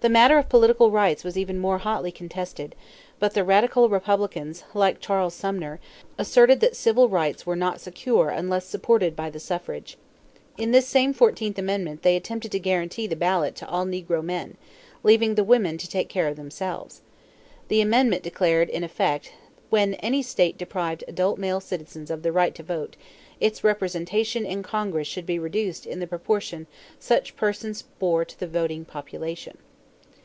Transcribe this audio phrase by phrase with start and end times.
[0.00, 2.74] The matter of political rights was even more hotly contested;
[3.18, 5.80] but the radical Republicans, like Charles Sumner,
[6.18, 9.96] asserted that civil rights were not secure unless supported by the suffrage.
[10.58, 14.58] In this same fourteenth amendment they attempted to guarantee the ballot to all negro men,
[15.02, 17.00] leaving the women to take care of themselves.
[17.68, 22.30] The amendment declared in effect that when any state deprived adult male citizens of the
[22.30, 22.94] right to vote,
[23.40, 26.66] its representation in Congress should be reduced in the proportion
[27.00, 29.56] such persons bore to the voting population.